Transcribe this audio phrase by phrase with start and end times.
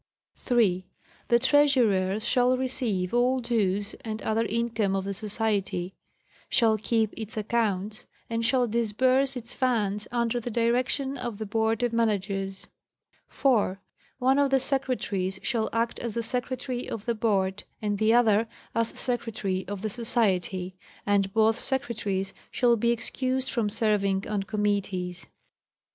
[0.35, 0.57] »srt
[1.27, 5.93] 3.—The Treasurer shall receive all dues and other income of the Society;
[6.49, 11.83] shall keep its accounts; and shall disburse its funds under the direction of the Board
[11.83, 12.65] of Managers.
[13.29, 18.47] 4,—One of the Secretaries shall act as the Secretary of the Board and the other
[18.73, 20.73] as Secretary of the Society;
[21.05, 25.25] and both Secretaries shall be excused from serving on committees.
[25.25, 25.31] 5.